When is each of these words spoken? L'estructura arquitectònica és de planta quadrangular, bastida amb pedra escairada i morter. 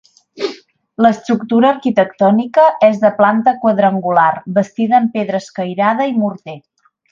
L'estructura 1.05 1.69
arquitectònica 1.73 2.63
és 2.89 2.97
de 3.05 3.13
planta 3.21 3.55
quadrangular, 3.67 4.31
bastida 4.57 4.99
amb 5.03 5.15
pedra 5.19 5.45
escairada 5.45 6.11
i 6.15 6.19
morter. 6.25 6.61